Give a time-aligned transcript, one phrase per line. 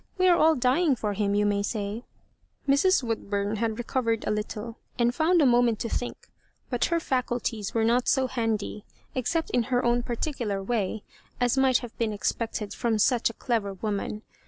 [0.17, 2.05] We are all dying for him, you may say."
[2.67, 3.03] Mrs.
[3.03, 6.27] Woodbum had recovered a little, and found a moment to think,
[6.71, 8.83] but her &culties were not so handy,
[9.13, 11.03] except ui her own particular way,
[11.39, 14.23] as might have been expected from such a clever woman.